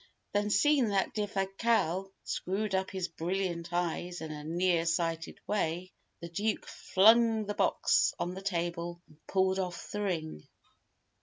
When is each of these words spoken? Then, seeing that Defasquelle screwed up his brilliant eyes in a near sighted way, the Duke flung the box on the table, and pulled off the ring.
Then, 0.33 0.49
seeing 0.49 0.87
that 0.87 1.13
Defasquelle 1.13 2.09
screwed 2.23 2.73
up 2.73 2.89
his 2.89 3.07
brilliant 3.07 3.71
eyes 3.71 4.19
in 4.19 4.31
a 4.31 4.43
near 4.43 4.87
sighted 4.87 5.37
way, 5.45 5.93
the 6.21 6.27
Duke 6.27 6.65
flung 6.67 7.45
the 7.45 7.53
box 7.53 8.11
on 8.17 8.33
the 8.33 8.41
table, 8.41 8.99
and 9.07 9.17
pulled 9.27 9.59
off 9.59 9.91
the 9.91 10.01
ring. 10.01 10.47